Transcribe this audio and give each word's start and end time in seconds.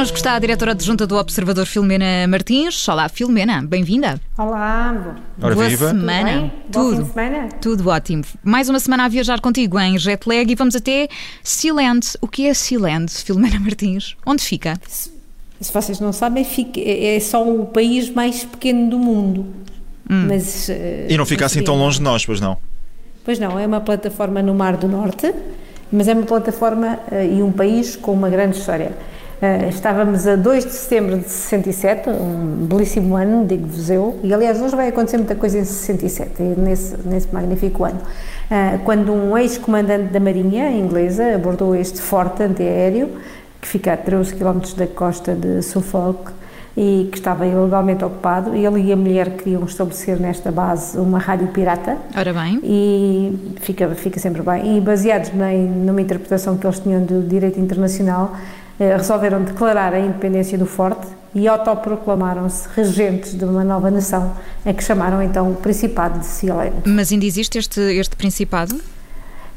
Connosco 0.00 0.16
está 0.16 0.32
a 0.34 0.38
diretora 0.38 0.70
adjunta 0.72 1.06
do 1.06 1.14
Observador 1.18 1.66
Filomena 1.66 2.26
Martins. 2.26 2.88
Olá, 2.88 3.06
Filomena, 3.06 3.60
bem-vinda. 3.60 4.18
Olá, 4.38 5.14
Ora, 5.42 5.54
Boa 5.54 5.68
viva. 5.68 5.88
semana. 5.90 6.50
Tudo 6.72 6.96
Tudo. 6.96 7.12
semana? 7.12 7.48
Tudo 7.60 7.88
ótimo. 7.90 8.24
Mais 8.42 8.70
uma 8.70 8.80
semana 8.80 9.04
a 9.04 9.08
viajar 9.08 9.42
contigo 9.42 9.78
em 9.78 9.98
jet 9.98 10.26
lag 10.26 10.50
e 10.50 10.54
vamos 10.54 10.74
até 10.74 11.06
Sealand. 11.44 12.16
O 12.22 12.26
que 12.26 12.46
é 12.46 12.54
Sealand, 12.54 13.12
Filomena 13.12 13.60
Martins? 13.60 14.16
Onde 14.24 14.42
fica? 14.42 14.80
se 14.88 15.10
vocês 15.70 16.00
não 16.00 16.14
sabem, 16.14 16.44
fica- 16.46 16.80
é 16.80 17.20
só 17.20 17.46
o 17.46 17.66
país 17.66 18.08
mais 18.08 18.42
pequeno 18.42 18.88
do 18.88 18.98
mundo. 18.98 19.44
Mas, 20.08 20.70
eh, 20.70 21.08
E 21.10 21.16
não 21.18 21.26
fica 21.26 21.44
mas 21.44 21.52
assim 21.52 21.58
sim. 21.60 21.64
tão 21.66 21.76
longe 21.76 21.98
de 21.98 22.04
nós, 22.04 22.24
pois 22.24 22.40
não? 22.40 22.56
Pois 23.22 23.38
não, 23.38 23.58
é 23.58 23.66
uma 23.66 23.82
plataforma 23.82 24.40
no 24.40 24.54
Mar 24.54 24.78
do 24.78 24.88
Norte, 24.88 25.30
mas 25.92 26.08
é 26.08 26.14
uma 26.14 26.24
plataforma 26.24 26.98
eh, 27.12 27.26
e 27.34 27.42
um 27.42 27.52
país 27.52 27.96
com 27.96 28.14
uma 28.14 28.30
grande 28.30 28.56
história. 28.56 28.96
Eh, 29.42 29.70
estávamos 29.70 30.26
a 30.26 30.36
2 30.36 30.66
de 30.66 30.72
setembro 30.72 31.18
de 31.18 31.30
67, 31.30 32.10
um 32.10 32.66
belíssimo 32.66 33.16
ano, 33.16 33.46
digo-vos 33.46 33.88
eu, 33.88 34.20
e 34.22 34.34
aliás 34.34 34.60
hoje 34.60 34.76
vai 34.76 34.88
acontecer 34.88 35.16
muita 35.16 35.34
coisa 35.34 35.58
em 35.58 35.64
67, 35.64 36.42
e 36.42 36.60
nesse, 36.60 36.96
nesse 37.06 37.32
magnífico 37.32 37.84
ano, 37.84 38.00
Eh, 38.52 38.80
quando 38.84 39.12
um 39.12 39.38
ex-comandante 39.38 40.12
da 40.12 40.18
Marinha 40.18 40.72
inglesa 40.72 41.36
abordou 41.36 41.74
este 41.74 42.00
forte 42.00 42.42
antiaéreo, 42.42 43.08
que 43.60 43.68
fica 43.68 43.92
a 43.92 43.96
13 43.96 44.34
km 44.34 44.60
da 44.76 44.88
costa 44.88 45.36
de 45.36 45.62
Suffolk, 45.62 46.32
e 46.76 47.08
que 47.10 47.18
estava 47.18 47.46
ilegalmente 47.46 48.04
ocupado, 48.04 48.54
ele 48.54 48.80
e 48.88 48.92
a 48.92 48.96
mulher 48.96 49.30
queriam 49.36 49.64
estabelecer 49.64 50.18
nesta 50.18 50.50
base 50.50 50.98
uma 50.98 51.18
rádio 51.18 51.46
pirata, 51.48 51.96
Ora 52.16 52.32
bem, 52.32 52.58
e 52.62 53.54
fica, 53.60 53.88
fica 53.90 54.18
sempre 54.18 54.42
bem. 54.42 54.76
E 54.76 54.80
baseados 54.80 55.30
em, 55.30 55.68
numa 55.68 56.00
interpretação 56.00 56.56
que 56.56 56.66
eles 56.66 56.80
tinham 56.80 57.04
do 57.04 57.22
direito 57.22 57.60
internacional, 57.60 58.34
resolveram 58.84 59.42
declarar 59.42 59.92
a 59.94 60.00
independência 60.00 60.56
do 60.56 60.66
forte 60.66 61.06
e 61.34 61.46
autoproclamaram-se 61.46 62.68
regentes 62.74 63.36
de 63.36 63.44
uma 63.44 63.62
nova 63.62 63.90
nação, 63.90 64.32
a 64.64 64.72
que 64.72 64.82
chamaram 64.82 65.22
então 65.22 65.50
o 65.50 65.54
Principado 65.54 66.18
de 66.18 66.26
Sealand. 66.26 66.72
mas 66.86 67.12
ainda 67.12 67.24
existe 67.24 67.58
este, 67.58 67.80
este 67.80 68.16
Principado? 68.16 68.76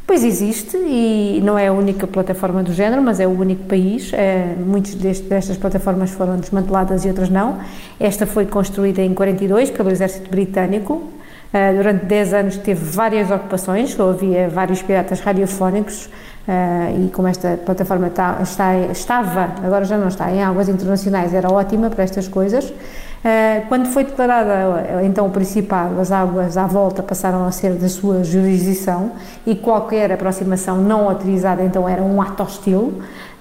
Pois 0.06 0.24
existe 0.24 0.76
e 0.76 1.42
não 1.44 1.58
é 1.58 1.68
a 1.68 1.74
única 1.74 2.06
plataforma 2.06 2.62
do 2.62 2.74
género, 2.74 3.02
mas 3.02 3.22
é 3.22 3.26
o 3.26 3.32
único 3.32 3.64
país. 3.64 4.12
Eh, 4.12 4.54
muitas 4.60 4.94
destas 4.96 5.56
plataformas 5.56 6.12
foram 6.12 6.36
desmanteladas 6.38 7.06
e 7.06 7.08
outras 7.08 7.30
não. 7.30 7.60
Esta 7.98 8.26
foi 8.26 8.46
construída 8.46 9.02
em 9.02 9.14
42 9.14 9.72
pelo 9.72 9.90
exército 9.90 10.30
britânico. 10.30 11.10
Eh, 11.54 11.74
durante 11.74 12.06
10 12.06 12.34
anos 12.34 12.58
teve 12.58 12.84
várias 12.84 13.32
ocupações, 13.32 13.98
havia 13.98 14.50
vários 14.50 14.82
piratas 14.82 15.22
radiofónicos 15.22 16.10
eh, 16.48 17.06
e 17.06 17.10
como 17.10 17.28
esta 17.28 17.58
plataforma 17.66 18.10
tá- 18.10 18.40
está, 18.42 18.76
estava, 18.92 19.50
agora 19.64 19.86
já 19.86 19.98
não 19.98 20.10
está, 20.10 20.32
em 20.32 20.44
águas 20.44 20.68
internacionais, 20.68 21.34
era 21.34 21.52
ótima 21.52 21.90
para 21.90 22.04
estas 22.04 22.28
coisas. 22.28 22.66
Uh, 23.24 23.66
Quando 23.70 23.86
foi 23.88 24.04
declarada 24.04 25.00
uh, 25.00 25.06
então 25.06 25.26
o 25.26 25.30
Principado, 25.30 25.98
as 26.02 26.12
águas 26.12 26.58
à 26.58 26.68
volta 26.68 27.02
passaram 27.02 27.46
a 27.46 27.52
ser 27.54 27.76
da 27.76 27.88
sua 27.88 28.22
jurisdição 28.22 29.14
e 29.48 29.56
qualquer 29.56 30.12
aproximação 30.12 30.76
não 30.82 31.08
autorizada 31.08 31.64
então 31.64 31.88
era 31.88 32.04
um 32.04 32.22
ato 32.22 32.44
hostil. 32.44 32.80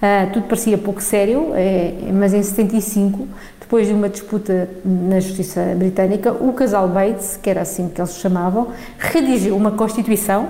Uh, 0.00 0.33
Tudo 0.33 0.47
parecia 0.47 0.78
pouco 0.78 1.03
sério, 1.03 1.50
eh, 1.55 1.95
mas 2.12 2.33
em 2.33 2.42
75, 2.45 3.27
depois 3.58 3.89
de 3.89 3.92
uma 3.92 4.08
disputa 4.08 4.69
na 4.84 5.19
justiça 5.19 5.75
britânica, 5.77 6.30
o 6.30 6.53
casal 6.53 6.86
Bates, 6.86 7.36
que 7.36 7.50
era 7.50 7.62
assim 7.62 7.89
que 7.89 8.00
eles 8.00 8.17
chamavam, 8.19 8.69
redigiu 8.98 9.56
uma 9.56 9.73
constituição 9.73 10.48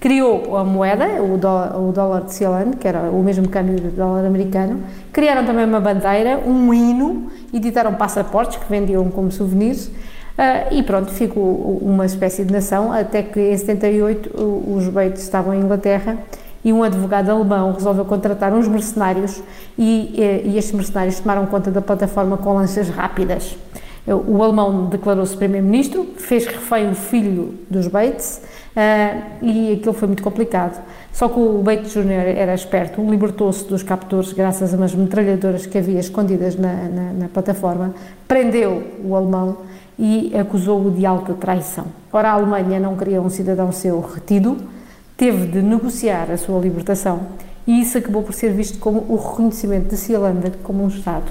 criou 0.00 0.56
a 0.56 0.64
moeda, 0.64 1.20
o 1.22 1.36
dólar, 1.36 1.76
o 1.76 1.92
dólar 1.92 2.20
de 2.22 2.34
Sealand, 2.34 2.76
que 2.76 2.86
era 2.86 3.00
o 3.10 3.22
mesmo 3.22 3.48
câmbio 3.48 3.80
do 3.80 3.90
dólar 3.90 4.24
americano, 4.24 4.80
criaram 5.12 5.44
também 5.44 5.64
uma 5.64 5.80
bandeira, 5.80 6.38
um 6.46 6.72
hino, 6.72 7.26
editaram 7.52 7.94
passaportes 7.94 8.58
que 8.58 8.70
vendiam 8.70 9.10
como 9.10 9.30
souvenirs, 9.32 9.90
ah, 10.36 10.66
e 10.70 10.84
pronto, 10.84 11.10
ficou 11.10 11.78
uma 11.82 12.06
espécie 12.06 12.44
de 12.44 12.52
nação, 12.52 12.92
até 12.92 13.22
que 13.22 13.40
em 13.40 13.56
78 13.56 14.30
o- 14.40 14.76
os 14.76 14.86
Bates 14.88 15.22
estavam 15.22 15.52
em 15.52 15.58
Inglaterra 15.60 16.16
e 16.64 16.72
um 16.72 16.82
advogado 16.84 17.30
alemão 17.30 17.72
resolveu 17.72 18.04
contratar 18.04 18.52
uns 18.52 18.68
mercenários 18.68 19.42
e, 19.76 20.14
e 20.44 20.56
estes 20.56 20.72
mercenários 20.74 21.18
tomaram 21.18 21.46
conta 21.46 21.70
da 21.72 21.80
plataforma 21.80 22.36
com 22.36 22.52
lanças 22.54 22.88
rápidas. 22.88 23.56
O 24.14 24.42
alemão 24.42 24.86
declarou-se 24.86 25.36
primeiro-ministro, 25.36 26.06
fez 26.16 26.46
refém 26.46 26.90
o 26.90 26.94
filho 26.94 27.54
dos 27.68 27.86
Bates 27.88 28.40
ah, 28.74 29.20
e 29.42 29.72
aquilo 29.74 29.92
foi 29.92 30.08
muito 30.08 30.22
complicado. 30.22 30.82
Só 31.12 31.28
que 31.28 31.38
o 31.38 31.58
Bates 31.62 31.92
Jr. 31.92 32.36
era 32.36 32.54
esperto, 32.54 33.02
libertou-se 33.02 33.64
dos 33.64 33.82
captores 33.82 34.32
graças 34.32 34.72
a 34.72 34.76
umas 34.76 34.94
metralhadoras 34.94 35.66
que 35.66 35.76
havia 35.76 35.98
escondidas 36.00 36.56
na, 36.56 36.72
na- 36.72 37.12
na 37.12 37.28
plataforma, 37.28 37.92
prendeu 38.26 38.82
o 39.04 39.14
alemão 39.16 39.58
e 39.98 40.32
acusou-o 40.38 40.90
de 40.90 41.04
alta 41.04 41.34
traição. 41.34 41.86
Ora, 42.12 42.28
a 42.30 42.32
Alemanha 42.32 42.78
não 42.78 42.96
queria 42.96 43.20
um 43.20 43.28
cidadão 43.28 43.72
seu 43.72 44.00
retido, 44.00 44.56
teve 45.16 45.46
de 45.48 45.60
negociar 45.60 46.30
a 46.30 46.36
sua 46.36 46.58
libertação 46.60 47.20
e 47.66 47.80
isso 47.82 47.98
acabou 47.98 48.22
por 48.22 48.32
ser 48.32 48.52
visto 48.52 48.78
como 48.78 49.04
o 49.08 49.16
reconhecimento 49.16 49.88
de 49.88 49.96
Sealanda 49.96 50.52
como 50.62 50.84
um 50.84 50.88
Estado. 50.88 51.30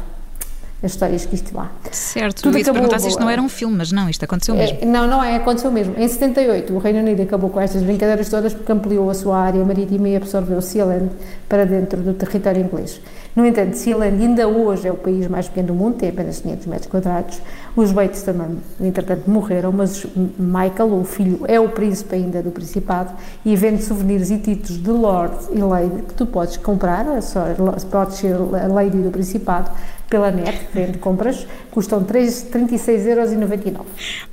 As 0.88 0.94
histórias 0.94 1.26
que 1.26 1.36
isto 1.36 1.54
lá. 1.56 1.70
Certo, 1.92 2.44
Tudo 2.44 2.58
acabou 2.58 2.76
perguntar 2.76 3.00
se 3.00 3.10
isto 3.10 3.20
não 3.20 3.30
era 3.30 3.42
um 3.42 3.50
filme, 3.50 3.76
mas 3.76 3.92
não, 3.92 4.10
isto 4.10 4.24
aconteceu 4.24 4.56
mesmo. 4.56 4.78
É, 4.82 4.86
não, 4.86 5.06
não 5.06 5.22
é, 5.22 5.36
aconteceu 5.36 5.70
mesmo. 5.70 5.94
Em 5.98 6.08
78, 6.08 6.74
o 6.74 6.78
Reino 6.78 7.00
Unido 7.00 7.22
acabou 7.24 7.50
com 7.50 7.60
estas 7.60 7.84
brincadeiras 7.84 8.30
todas 8.30 8.54
porque 8.54 8.72
ampliou 8.72 9.10
a 9.10 9.14
sua 9.14 9.38
área 9.38 9.64
marítima 9.66 10.08
e 10.08 10.16
absorveu 10.16 10.62
Sealand 10.62 11.10
para 11.50 11.66
dentro 11.66 12.02
do 12.02 12.14
território 12.14 12.62
inglês. 12.62 13.02
No 13.36 13.46
entanto, 13.46 13.76
Sealand 13.76 14.24
ainda 14.24 14.48
hoje 14.48 14.88
é 14.88 14.92
o 14.92 14.96
país 14.96 15.28
mais 15.28 15.50
pequeno 15.50 15.68
do 15.68 15.74
mundo, 15.74 15.98
tem 15.98 16.08
apenas 16.08 16.40
500 16.40 16.66
metros 16.68 16.88
quadrados. 16.88 17.42
Os 17.78 17.92
Bates 17.92 18.24
também, 18.24 18.58
entretanto, 18.82 19.30
morreram, 19.30 19.72
mas 19.72 20.04
Michael, 20.36 21.00
o 21.00 21.04
filho, 21.04 21.42
é 21.48 21.60
o 21.60 21.70
príncipe 21.70 22.16
ainda 22.16 22.42
do 22.42 22.50
Principado 22.50 23.14
e 23.46 23.56
vende 23.56 23.84
souvenirs 23.84 24.32
e 24.32 24.40
títulos 24.40 24.82
de 24.82 24.90
Lord 24.90 25.36
e 25.54 25.60
Lady 25.60 26.02
que 26.02 26.16
tu 26.16 26.26
podes 26.26 26.58
comprar, 26.58 27.06
é 27.08 27.22
só, 27.22 27.46
podes 27.92 28.16
ser 28.18 28.34
a 28.34 28.68
Lady 28.68 28.98
do 28.98 29.12
Principado 29.12 29.70
pela 30.10 30.32
net, 30.32 30.58
vende 30.74 30.98
compras, 30.98 31.46
custam 31.70 32.04
3 32.04 32.48
36,99€. 32.52 33.82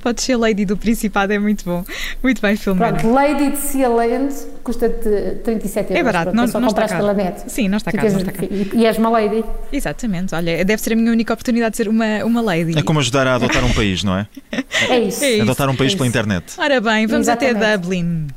Pode 0.01 0.21
ser 0.21 0.37
Lady 0.37 0.65
do 0.65 0.77
Principado, 0.77 1.33
é 1.33 1.39
muito 1.39 1.65
bom. 1.65 1.83
Muito 2.23 2.41
bem, 2.41 2.55
Filomena. 2.55 2.97
Pronto, 2.97 3.13
Lady 3.13 3.51
de 3.51 3.57
Sealand 3.57 4.33
custa-te 4.63 5.39
37 5.43 5.91
euros. 5.91 5.99
É 5.99 6.03
barato, 6.03 6.23
pronto, 6.31 6.35
não, 6.35 6.43
é 6.45 6.47
só 6.47 6.59
não 6.59 6.69
está 6.69 6.87
caro. 6.87 7.01
pela 7.01 7.13
net. 7.13 7.43
Sim, 7.51 7.67
não 7.67 7.77
está 7.77 7.91
caro, 7.91 8.09
não 8.09 8.19
está 8.19 8.31
caro. 8.31 8.47
E, 8.49 8.71
e 8.73 8.85
és 8.85 8.97
uma 8.97 9.09
lady. 9.09 9.43
Exatamente, 9.71 10.33
olha, 10.33 10.63
deve 10.63 10.81
ser 10.81 10.93
a 10.93 10.95
minha 10.95 11.11
única 11.11 11.33
oportunidade 11.33 11.71
de 11.71 11.77
ser 11.77 11.89
uma, 11.89 12.23
uma 12.23 12.41
lady. 12.41 12.77
É 12.77 12.81
como 12.81 12.99
ajudar 12.99 13.27
a 13.27 13.34
adotar 13.35 13.63
um 13.63 13.73
país, 13.73 14.03
não 14.03 14.17
é? 14.17 14.27
É 14.89 14.99
isso. 14.99 15.23
É 15.23 15.31
isso. 15.31 15.41
Adotar 15.43 15.69
um 15.69 15.75
país 15.75 15.93
é 15.93 15.95
pela 15.95 16.07
internet. 16.07 16.53
Ora 16.57 16.81
bem, 16.81 17.07
vamos 17.07 17.27
até 17.27 17.49
Exatamente. 17.49 17.81
Dublin. 17.81 18.27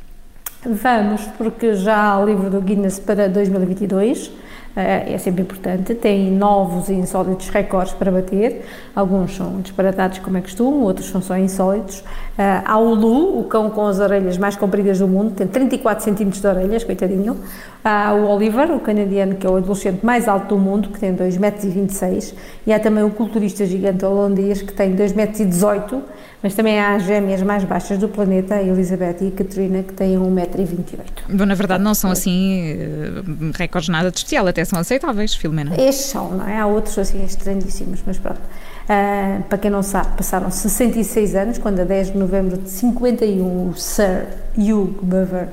Vamos, 0.65 1.21
porque 1.37 1.75
já 1.75 1.97
há 1.97 2.19
o 2.19 2.27
livro 2.27 2.51
do 2.51 2.61
Guinness 2.61 2.99
para 2.99 3.29
2022. 3.29 4.31
Eh, 4.79 5.15
É 5.15 5.19
sempre 5.19 5.43
importante, 5.43 5.95
tem 5.95 6.31
novos 6.31 6.89
e 6.89 6.95
insólitos 6.95 7.49
recordes 7.49 7.93
para 7.95 8.11
bater. 8.13 8.65
Alguns 8.95 9.37
são 9.37 9.61
disparatados, 9.61 10.19
como 10.21 10.39
é 10.39 10.41
costume, 10.41 10.83
outros 10.83 11.09
são 11.09 11.21
só 11.21 11.37
insólitos. 11.37 12.05
Eh, 12.39 12.63
Há 12.65 12.79
o 12.79 12.95
Lu, 12.95 13.41
o 13.41 13.45
cão 13.45 13.71
com 13.71 13.87
as 13.87 13.99
orelhas 13.99 14.39
mais 14.39 14.57
compridas 14.57 14.99
do 14.99 15.09
mundo, 15.09 15.33
tem 15.35 15.47
34 15.47 16.05
centímetros 16.05 16.41
de 16.41 16.47
orelhas, 16.47 16.85
coitadinho. 16.85 17.37
Há 17.85 18.13
o 18.15 18.29
Oliver, 18.31 18.71
o 18.71 18.81
canadiano, 18.81 19.35
que 19.37 19.47
é 19.47 19.51
o 19.51 19.57
adolescente 19.57 20.05
mais 20.05 20.29
alto 20.29 20.55
do 20.55 20.59
mundo, 20.59 20.91
que 20.91 20.99
tem 21.01 21.15
2,26 21.15 21.39
metros. 21.39 22.35
E 22.67 22.73
há 22.73 22.79
também 22.79 23.05
o 23.05 23.11
culturista 23.11 23.65
gigante 23.67 24.05
holandês, 24.05 24.63
que 24.63 24.73
tem 24.73 24.95
2,18 24.95 25.15
metros. 25.17 26.03
Mas 26.43 26.55
também 26.55 26.79
há 26.79 26.95
as 26.95 27.03
gêmeas 27.03 27.43
mais 27.43 27.65
baixas 27.65 27.99
do 27.99 28.09
planeta, 28.09 28.55
a 28.55 28.63
Elizabeth 28.63 29.17
e 29.23 29.29
a 29.29 29.31
Katrina, 29.33 29.83
que 29.83 29.93
têm 29.93 30.17
1,28m. 30.17 31.37
Bom, 31.37 31.45
na 31.45 31.55
verdade, 31.55 31.83
não 31.83 31.95
são 31.95 32.11
assim 32.11 32.77
eh, 32.79 33.57
recordes 33.57 33.89
nada 33.89 34.11
de 34.11 34.19
especial, 34.19 34.47
até 34.47 34.65
são 34.65 34.79
aceitáveis, 34.79 35.35
Filomena. 35.35 35.75
Estes 35.81 36.07
são, 36.07 36.31
não 36.31 36.49
é? 36.49 36.59
Há 36.59 36.67
outros 36.67 36.97
assim 36.97 37.25
estranhíssimos, 37.25 38.01
mas 38.07 38.19
pronto. 38.19 38.41
Ah, 38.89 39.41
para 39.49 39.59
quem 39.59 39.71
não 39.71 39.83
sabe, 39.83 40.17
passaram 40.17 40.51
66 40.51 41.35
anos, 41.35 41.59
quando 41.59 41.81
a 41.81 41.85
10 41.85 42.13
de 42.13 42.19
novembro 42.19 42.57
de 42.57 42.71
51 42.71 43.69
o 43.69 43.75
Sir 43.77 44.29
Hugh 44.57 44.99
Beaver, 45.03 45.49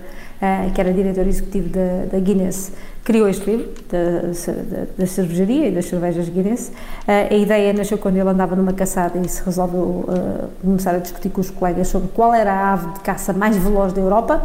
que 0.73 0.81
era 0.81 0.93
diretor 0.93 1.25
executivo 1.27 1.69
da, 1.69 2.05
da 2.11 2.19
Guinness, 2.19 2.71
criou 3.05 3.29
este 3.29 3.49
livro 3.49 3.69
da, 3.87 4.21
da, 4.21 4.85
da 4.97 5.05
cervejaria 5.05 5.67
e 5.67 5.71
das 5.71 5.85
cervejas 5.85 6.27
Guinness. 6.27 6.71
Ah, 7.07 7.27
a 7.29 7.35
ideia 7.35 7.71
nasceu 7.71 7.99
quando 7.99 8.17
ele 8.17 8.27
andava 8.27 8.55
numa 8.55 8.73
caçada 8.73 9.19
e 9.19 9.29
se 9.29 9.43
resolveu 9.43 10.05
ah, 10.09 10.47
começar 10.61 10.95
a 10.95 10.97
discutir 10.97 11.29
com 11.29 11.39
os 11.39 11.51
colegas 11.51 11.87
sobre 11.87 12.09
qual 12.09 12.33
era 12.33 12.51
a 12.51 12.73
ave 12.73 12.93
de 12.93 12.99
caça 13.01 13.31
mais 13.31 13.55
veloz 13.55 13.93
da 13.93 14.01
Europa, 14.01 14.43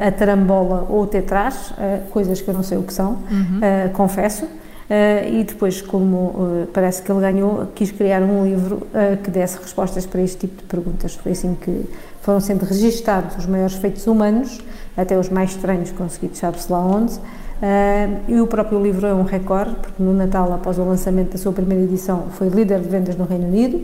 a 0.00 0.10
tarambola 0.12 0.86
ou 0.90 1.02
o 1.02 1.06
tetraz, 1.06 1.72
coisas 2.10 2.40
que 2.40 2.48
eu 2.48 2.54
não 2.54 2.62
sei 2.62 2.76
o 2.76 2.82
que 2.82 2.92
são, 2.92 3.18
ah, 3.62 3.88
confesso. 3.92 4.46
Uh, 4.86 5.40
e 5.40 5.42
depois, 5.42 5.82
como 5.82 6.16
uh, 6.16 6.68
parece 6.72 7.02
que 7.02 7.10
ele 7.10 7.20
ganhou, 7.20 7.66
quis 7.74 7.90
criar 7.90 8.22
um 8.22 8.44
livro 8.44 8.76
uh, 8.76 9.16
que 9.20 9.32
desse 9.32 9.58
respostas 9.58 10.06
para 10.06 10.22
este 10.22 10.46
tipo 10.46 10.62
de 10.62 10.68
perguntas. 10.68 11.16
Foi 11.16 11.32
assim 11.32 11.56
que 11.60 11.86
foram 12.26 12.40
sendo 12.40 12.64
registados 12.64 13.36
os 13.38 13.46
maiores 13.46 13.76
feitos 13.76 14.06
humanos, 14.06 14.60
até 14.96 15.16
os 15.16 15.28
mais 15.28 15.50
estranhos 15.50 15.92
conseguidos, 15.92 16.38
sabe-se 16.38 16.70
lá 16.70 16.80
onde, 16.80 17.18
Uh, 17.56 18.20
e 18.28 18.38
o 18.38 18.46
próprio 18.46 18.82
livro 18.82 19.06
é 19.06 19.14
um 19.14 19.22
recorde, 19.22 19.74
porque 19.76 20.02
no 20.02 20.12
Natal, 20.12 20.52
após 20.52 20.78
o 20.78 20.84
lançamento 20.84 21.32
da 21.32 21.38
sua 21.38 21.52
primeira 21.52 21.84
edição, 21.84 22.26
foi 22.32 22.50
líder 22.50 22.80
de 22.80 22.88
vendas 22.90 23.16
no 23.16 23.24
Reino 23.24 23.46
Unido, 23.46 23.80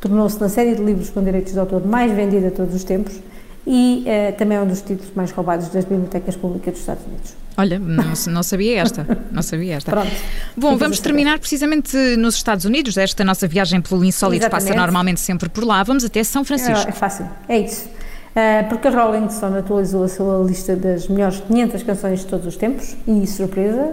tornou-se 0.00 0.40
na 0.40 0.48
série 0.48 0.74
de 0.74 0.82
livros 0.82 1.08
com 1.08 1.22
direitos 1.22 1.52
de 1.52 1.58
autor 1.60 1.86
mais 1.86 2.10
vendida 2.10 2.50
de 2.50 2.56
todos 2.56 2.74
os 2.74 2.82
tempos 2.82 3.20
e 3.64 4.04
uh, 4.08 4.36
também 4.36 4.58
é 4.58 4.60
um 4.60 4.66
dos 4.66 4.82
títulos 4.82 5.12
mais 5.14 5.30
roubados 5.30 5.68
das 5.68 5.84
bibliotecas 5.84 6.34
públicas 6.34 6.72
dos 6.72 6.80
Estados 6.80 7.06
Unidos. 7.06 7.41
Olha, 7.56 7.78
não, 7.78 8.12
não, 8.28 8.42
sabia 8.42 8.80
esta, 8.80 9.06
não 9.30 9.42
sabia 9.42 9.74
esta. 9.76 9.90
Pronto. 9.90 10.10
Bom, 10.56 10.76
vamos 10.76 11.00
terminar 11.00 11.38
precisamente 11.38 11.96
nos 12.16 12.34
Estados 12.34 12.64
Unidos, 12.64 12.96
esta 12.96 13.24
nossa 13.24 13.46
viagem 13.46 13.80
pelo 13.80 14.04
insólito 14.04 14.48
passa 14.48 14.74
normalmente 14.74 15.20
sempre 15.20 15.48
por 15.48 15.64
lá, 15.64 15.82
vamos 15.82 16.04
até 16.04 16.24
São 16.24 16.44
Francisco. 16.44 16.86
É, 16.86 16.90
é 16.90 16.92
fácil, 16.92 17.28
é 17.48 17.58
isso. 17.58 17.88
Uh, 18.32 18.66
porque 18.70 18.88
a 18.88 18.90
Rolling 18.90 19.28
Stone 19.28 19.58
atualizou 19.58 20.04
a 20.04 20.08
sua 20.08 20.42
lista 20.42 20.74
das 20.74 21.06
melhores 21.06 21.40
500 21.40 21.82
canções 21.82 22.20
de 22.20 22.26
todos 22.26 22.46
os 22.46 22.56
tempos 22.56 22.96
e, 23.06 23.26
surpresa, 23.26 23.92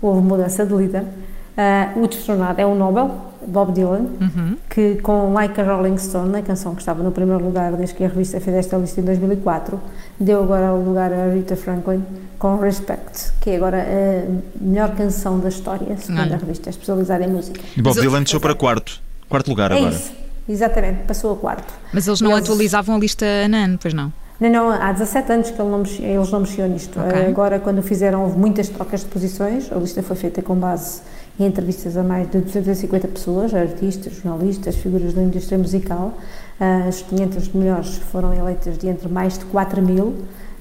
houve 0.00 0.20
mudança 0.20 0.66
de 0.66 0.74
líder. 0.74 1.04
Uh, 1.52 2.02
o 2.02 2.08
destronado 2.08 2.60
é 2.60 2.64
o 2.64 2.74
Nobel, 2.74 3.10
Bob 3.46 3.72
Dylan, 3.72 4.06
uhum. 4.20 4.56
que 4.70 4.96
com 4.96 5.32
Like 5.34 5.60
a 5.60 5.64
Rolling 5.64 5.98
Stone, 5.98 6.36
a 6.38 6.42
canção 6.42 6.74
que 6.74 6.80
estava 6.80 7.02
no 7.02 7.12
primeiro 7.12 7.44
lugar 7.44 7.72
desde 7.72 7.94
que 7.94 8.04
a 8.04 8.08
revista 8.08 8.40
fez 8.40 8.56
esta 8.56 8.76
lista 8.76 9.00
em 9.00 9.04
2004, 9.04 9.80
deu 10.18 10.42
agora 10.42 10.72
o 10.72 10.82
lugar 10.82 11.12
a 11.12 11.32
Rita 11.32 11.54
Franklin 11.56 12.02
com 12.38 12.56
Respect, 12.56 13.32
que 13.40 13.50
é 13.50 13.56
agora 13.56 13.84
a 13.84 14.64
melhor 14.64 14.94
canção 14.94 15.38
da 15.38 15.48
história, 15.48 15.96
segundo 15.98 16.32
a 16.32 16.36
revista 16.36 16.70
especializada 16.70 17.24
em 17.24 17.28
música. 17.28 17.60
E 17.76 17.82
Bob 17.82 18.00
Dylan 18.00 18.22
desceu 18.22 18.40
para 18.40 18.54
quarto, 18.54 19.00
quarto 19.28 19.48
lugar 19.48 19.72
é 19.72 19.76
agora. 19.76 19.94
Isso. 19.94 20.12
Exatamente, 20.48 21.02
passou 21.06 21.32
a 21.32 21.36
quarto. 21.36 21.72
Mas 21.92 22.06
eles 22.06 22.20
não 22.20 22.32
eles... 22.32 22.44
atualizavam 22.44 22.96
a 22.96 22.98
lista 22.98 23.26
ano, 23.26 23.78
pois 23.80 23.92
não? 23.94 24.12
Não, 24.40 24.50
não, 24.50 24.70
há 24.70 24.90
17 24.90 25.32
anos 25.32 25.50
que 25.50 25.60
ele 25.60 25.70
não 25.70 25.78
mexia, 25.78 26.06
eles 26.06 26.30
não 26.30 26.40
mexiam 26.40 26.68
nisto. 26.68 26.98
Okay. 26.98 27.26
Agora, 27.26 27.60
quando 27.60 27.80
fizeram, 27.80 28.24
houve 28.24 28.36
muitas 28.36 28.68
trocas 28.68 29.00
de 29.00 29.06
posições, 29.06 29.70
a 29.70 29.76
lista 29.76 30.02
foi 30.02 30.16
feita 30.16 30.42
com 30.42 30.56
base 30.56 31.00
entrevistas 31.38 31.96
a 31.96 32.02
mais 32.02 32.30
de 32.30 32.38
250 32.38 33.08
pessoas, 33.08 33.54
artistas, 33.54 34.14
jornalistas, 34.14 34.76
figuras 34.76 35.14
da 35.14 35.22
indústria 35.22 35.58
musical. 35.58 36.14
Ah, 36.60 36.84
as 36.88 37.02
500 37.02 37.52
melhores 37.52 37.96
foram 37.96 38.32
eleitas 38.34 38.78
de 38.78 38.88
entre 38.88 39.08
mais 39.08 39.38
de 39.38 39.44
4 39.46 39.82
mil. 39.82 40.14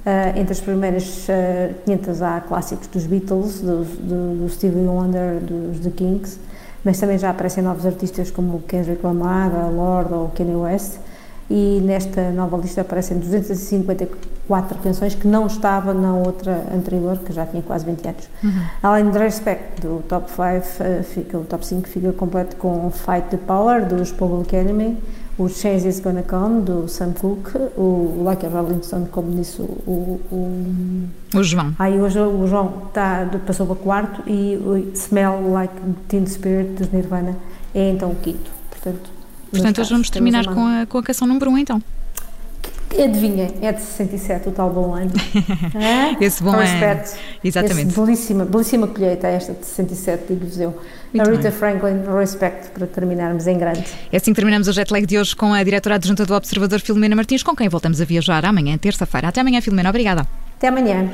Uh, 0.03 0.35
entre 0.35 0.53
as 0.53 0.59
primeiras 0.59 1.27
uh, 1.29 1.75
500 1.85 2.21
há 2.23 2.41
clássicos 2.41 2.87
dos 2.87 3.05
Beatles, 3.05 3.61
do, 3.61 3.83
do, 3.83 4.35
do 4.39 4.49
Stevie 4.49 4.79
Wonder, 4.79 5.39
dos 5.39 5.79
The 5.81 5.91
Kings, 5.91 6.39
mas 6.83 6.99
também 6.99 7.19
já 7.19 7.29
aparecem 7.29 7.63
novos 7.63 7.85
artistas 7.85 8.31
como 8.31 8.61
Kendrick 8.61 9.05
Lamar, 9.05 9.53
a 9.53 9.67
Lorde 9.67 10.15
ou 10.15 10.29
Kanye 10.29 10.55
West 10.55 10.97
e 11.51 11.81
nesta 11.83 12.31
nova 12.31 12.55
lista 12.55 12.79
aparecem 12.79 13.19
254 14.51 14.77
canções 14.79 15.15
que 15.15 15.27
não 15.27 15.47
estavam 15.47 15.93
na 15.93 16.13
outra 16.13 16.67
anterior, 16.73 17.17
que 17.17 17.31
já 17.31 17.45
tinha 17.45 17.63
quase 17.63 17.85
20 17.85 18.07
anos. 18.07 18.29
Uhum. 18.43 18.63
Além 18.83 19.09
do 19.09 19.17
Respect, 19.17 19.81
do 19.81 20.03
top 20.07 20.29
5, 20.29 20.39
uh, 20.39 21.03
fica, 21.03 21.37
o 21.37 21.43
top 21.45 21.65
5 21.65 21.87
fica 21.87 22.11
completo 22.13 22.55
com 22.57 22.91
Fight 22.91 23.29
the 23.29 23.37
Power, 23.37 23.85
dos 23.85 24.11
Public 24.11 24.55
Enemy, 24.55 24.97
o 25.37 25.47
Change 25.47 25.87
is 25.87 25.99
Gonna 25.99 26.23
Come, 26.23 26.61
do 26.61 26.87
Sam 26.87 27.13
Cooke, 27.13 27.57
o 27.77 28.21
Like 28.23 28.45
a 28.45 28.49
Rolling 28.49 28.83
Stone, 28.83 29.07
como 29.09 29.31
disse 29.31 29.61
o... 29.61 29.65
O, 30.31 31.07
o 31.33 31.43
João. 31.43 31.73
Aí 31.79 31.99
hoje 31.99 32.19
o 32.19 32.45
João 32.45 32.89
tá, 32.93 33.27
passou 33.47 33.65
para 33.65 33.73
o 33.73 33.77
quarto 33.77 34.21
e 34.29 34.57
o 34.57 34.91
Smell 34.93 35.49
Like 35.51 35.73
Teen 36.07 36.25
Spirit, 36.27 36.73
dos 36.73 36.91
Nirvana, 36.91 37.35
é 37.73 37.89
então 37.89 38.11
o 38.11 38.15
quinto. 38.15 38.51
Portanto, 38.69 39.21
Portanto, 39.49 39.81
hoje 39.81 39.91
vamos 39.91 40.09
terminar 40.09 40.45
com 40.45 40.65
a, 40.65 40.85
com 40.85 40.97
a 40.97 41.03
canção 41.03 41.27
número 41.27 41.51
1 41.51 41.53
um, 41.53 41.57
então. 41.57 41.83
Adivinha, 42.99 43.49
é 43.61 43.71
de 43.71 43.81
67 43.81 44.49
o 44.49 44.51
tal 44.51 44.69
bom 44.69 44.93
ano. 44.93 45.11
É? 45.75 46.23
Esse 46.23 46.43
bom 46.43 46.51
ano. 46.51 46.61
Exatamente. 47.43 47.89
Esse 47.89 47.99
belíssima, 47.99 48.45
belíssima 48.45 48.87
colheita 48.87 49.27
esta 49.27 49.53
de 49.53 49.65
67, 49.65 50.25
digo-vos 50.27 50.59
eu. 50.59 50.77
Muito 51.13 51.27
a 51.27 51.31
Rita 51.31 51.43
bem. 51.43 51.51
Franklin, 51.51 52.03
Respect, 52.17 52.69
para 52.71 52.87
terminarmos 52.87 53.47
em 53.47 53.57
grande. 53.57 53.85
É 54.11 54.17
assim 54.17 54.31
que 54.31 54.35
terminamos 54.35 54.67
o 54.67 54.73
jet 54.73 54.91
lag 54.91 55.05
de 55.05 55.17
hoje 55.17 55.35
com 55.35 55.53
a 55.53 55.63
diretora 55.63 55.95
adjunta 55.95 56.25
do 56.25 56.33
Observador 56.33 56.79
Filomena 56.79 57.15
Martins, 57.15 57.43
com 57.43 57.55
quem 57.55 57.69
voltamos 57.69 58.01
a 58.01 58.05
viajar 58.05 58.45
amanhã, 58.45 58.77
terça-feira. 58.77 59.29
Até 59.29 59.41
amanhã, 59.41 59.61
Filomena. 59.61 59.89
Obrigada. 59.89 60.27
Até 60.57 60.67
amanhã. 60.67 61.09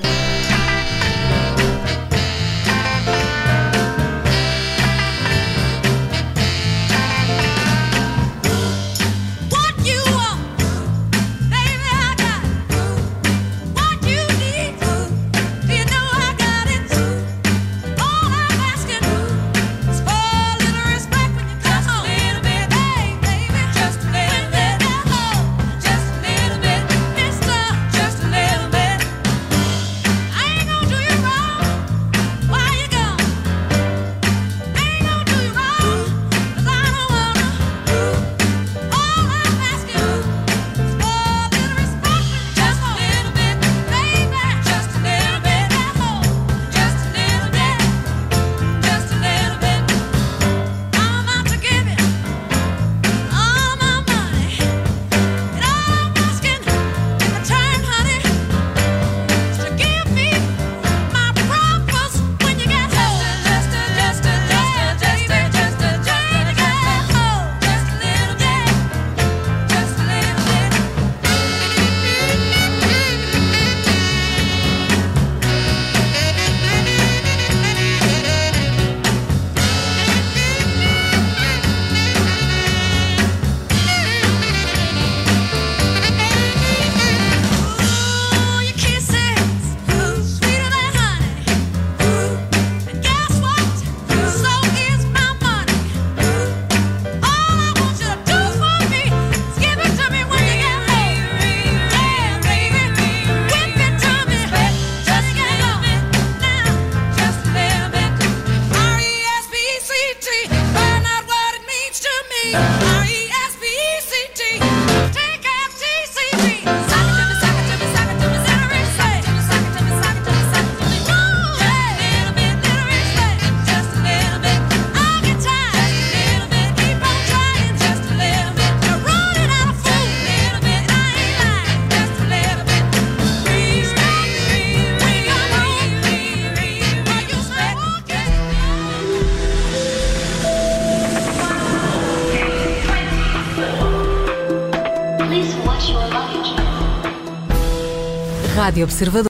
Rádio 148.68 148.83
Observador. 148.83 149.18